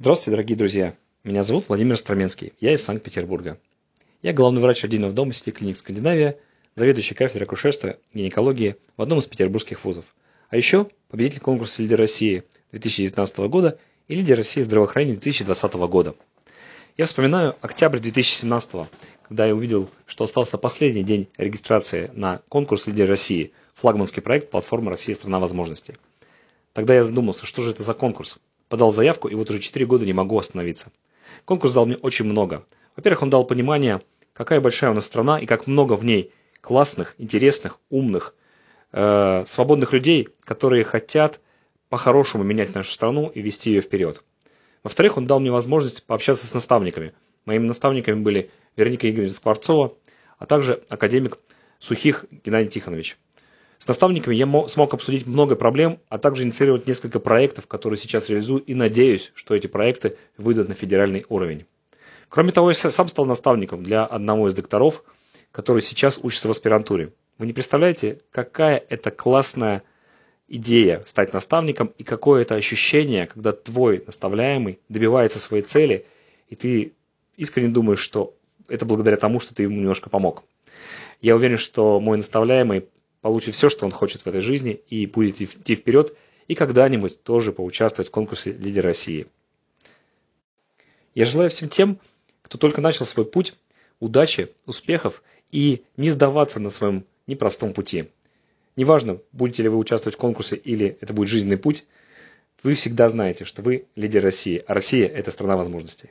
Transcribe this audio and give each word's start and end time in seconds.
Здравствуйте, 0.00 0.30
дорогие 0.30 0.56
друзья! 0.56 0.94
Меня 1.24 1.42
зовут 1.42 1.64
Владимир 1.66 1.96
Строменский, 1.96 2.52
я 2.60 2.72
из 2.72 2.84
Санкт-Петербурга. 2.84 3.58
Я 4.22 4.32
главный 4.32 4.62
врач 4.62 4.84
родильного 4.84 5.12
дома 5.12 5.32
сети 5.32 5.50
клиник 5.50 5.76
«Скандинавия», 5.76 6.38
заведующий 6.76 7.16
кафедрой 7.16 7.48
акушерства 7.48 7.96
и 8.12 8.18
гинекологии 8.18 8.76
в 8.96 9.02
одном 9.02 9.18
из 9.18 9.26
петербургских 9.26 9.84
вузов. 9.84 10.04
А 10.50 10.56
еще 10.56 10.86
победитель 11.08 11.40
конкурса 11.40 11.82
«Лидер 11.82 11.98
России» 11.98 12.44
2019 12.70 13.38
года 13.48 13.80
и 14.06 14.14
«Лидер 14.14 14.36
России 14.36 14.62
здравоохранения» 14.62 15.14
2020 15.14 15.74
года. 15.90 16.14
Я 16.96 17.06
вспоминаю 17.06 17.56
октябрь 17.60 17.98
2017, 17.98 18.86
когда 19.26 19.46
я 19.46 19.54
увидел, 19.56 19.90
что 20.06 20.22
остался 20.22 20.58
последний 20.58 21.02
день 21.02 21.26
регистрации 21.38 22.12
на 22.14 22.40
конкурс 22.48 22.86
«Лидер 22.86 23.08
России», 23.08 23.50
флагманский 23.74 24.22
проект 24.22 24.52
платформы 24.52 24.92
«Россия– 24.92 25.14
страна 25.16 25.40
возможностей». 25.40 25.96
Тогда 26.72 26.94
я 26.94 27.02
задумался, 27.02 27.46
что 27.46 27.62
же 27.62 27.70
это 27.70 27.82
за 27.82 27.94
конкурс, 27.94 28.38
Подал 28.68 28.92
заявку 28.92 29.28
и 29.28 29.34
вот 29.34 29.50
уже 29.50 29.60
4 29.60 29.86
года 29.86 30.04
не 30.04 30.12
могу 30.12 30.38
остановиться. 30.38 30.92
Конкурс 31.44 31.72
дал 31.72 31.86
мне 31.86 31.96
очень 31.96 32.24
много. 32.24 32.64
Во-первых, 32.96 33.22
он 33.22 33.30
дал 33.30 33.44
понимание, 33.44 34.00
какая 34.32 34.60
большая 34.60 34.90
у 34.90 34.94
нас 34.94 35.06
страна 35.06 35.38
и 35.38 35.46
как 35.46 35.66
много 35.66 35.94
в 35.94 36.04
ней 36.04 36.32
классных, 36.60 37.14
интересных, 37.18 37.78
умных, 37.90 38.34
э, 38.92 39.44
свободных 39.46 39.92
людей, 39.92 40.28
которые 40.44 40.84
хотят 40.84 41.40
по-хорошему 41.88 42.44
менять 42.44 42.74
нашу 42.74 42.92
страну 42.92 43.28
и 43.28 43.40
вести 43.40 43.70
ее 43.70 43.80
вперед. 43.80 44.22
Во-вторых, 44.82 45.16
он 45.16 45.26
дал 45.26 45.40
мне 45.40 45.50
возможность 45.50 46.04
пообщаться 46.04 46.46
с 46.46 46.54
наставниками. 46.54 47.12
Моими 47.44 47.66
наставниками 47.66 48.20
были 48.20 48.50
Вероника 48.76 49.10
Игоревна 49.10 49.34
Скворцова, 49.34 49.94
а 50.38 50.46
также 50.46 50.82
академик 50.88 51.38
Сухих 51.78 52.26
Геннадий 52.44 52.70
Тихонович. 52.70 53.16
Наставниками 53.88 54.34
я 54.34 54.68
смог 54.68 54.92
обсудить 54.92 55.26
много 55.26 55.56
проблем, 55.56 55.98
а 56.10 56.18
также 56.18 56.44
инициировать 56.44 56.86
несколько 56.86 57.20
проектов, 57.20 57.66
которые 57.66 57.98
сейчас 57.98 58.28
реализую 58.28 58.62
и 58.62 58.74
надеюсь, 58.74 59.32
что 59.34 59.54
эти 59.54 59.66
проекты 59.66 60.18
выйдут 60.36 60.68
на 60.68 60.74
федеральный 60.74 61.24
уровень. 61.30 61.64
Кроме 62.28 62.52
того, 62.52 62.70
я 62.70 62.74
сам 62.74 63.08
стал 63.08 63.24
наставником 63.24 63.82
для 63.82 64.04
одного 64.04 64.48
из 64.48 64.54
докторов, 64.54 65.02
который 65.52 65.80
сейчас 65.80 66.20
учится 66.22 66.48
в 66.48 66.50
аспирантуре. 66.50 67.14
Вы 67.38 67.46
не 67.46 67.54
представляете, 67.54 68.20
какая 68.30 68.84
это 68.90 69.10
классная 69.10 69.82
идея 70.48 71.02
стать 71.06 71.32
наставником 71.32 71.94
и 71.96 72.04
какое 72.04 72.42
это 72.42 72.56
ощущение, 72.56 73.26
когда 73.26 73.52
твой 73.52 74.04
наставляемый 74.04 74.80
добивается 74.90 75.38
своей 75.38 75.62
цели, 75.62 76.04
и 76.50 76.56
ты 76.56 76.92
искренне 77.38 77.68
думаешь, 77.68 78.00
что 78.00 78.34
это 78.68 78.84
благодаря 78.84 79.16
тому, 79.16 79.40
что 79.40 79.54
ты 79.54 79.62
ему 79.62 79.76
немножко 79.76 80.10
помог. 80.10 80.42
Я 81.22 81.36
уверен, 81.36 81.56
что 81.56 82.00
мой 82.00 82.18
наставляемый 82.18 82.84
получит 83.20 83.54
все, 83.54 83.68
что 83.68 83.84
он 83.84 83.92
хочет 83.92 84.22
в 84.22 84.26
этой 84.26 84.40
жизни 84.40 84.80
и 84.88 85.06
будет 85.06 85.40
идти 85.40 85.74
вперед 85.74 86.16
и 86.46 86.54
когда-нибудь 86.54 87.22
тоже 87.22 87.52
поучаствовать 87.52 88.08
в 88.08 88.12
конкурсе 88.12 88.52
«Лидер 88.52 88.84
России». 88.84 89.26
Я 91.14 91.26
желаю 91.26 91.50
всем 91.50 91.68
тем, 91.68 91.98
кто 92.42 92.58
только 92.58 92.80
начал 92.80 93.04
свой 93.04 93.26
путь, 93.26 93.54
удачи, 94.00 94.48
успехов 94.66 95.22
и 95.50 95.82
не 95.96 96.10
сдаваться 96.10 96.60
на 96.60 96.70
своем 96.70 97.04
непростом 97.26 97.72
пути. 97.72 98.08
Неважно, 98.76 99.18
будете 99.32 99.64
ли 99.64 99.68
вы 99.68 99.76
участвовать 99.76 100.14
в 100.14 100.18
конкурсе 100.18 100.54
или 100.54 100.96
это 101.00 101.12
будет 101.12 101.28
жизненный 101.28 101.58
путь, 101.58 101.86
вы 102.62 102.74
всегда 102.74 103.08
знаете, 103.08 103.44
что 103.44 103.62
вы 103.62 103.86
лидер 103.96 104.22
России, 104.22 104.62
а 104.66 104.74
Россия– 104.74 105.08
это 105.08 105.32
страна 105.32 105.56
возможностей. 105.56 106.06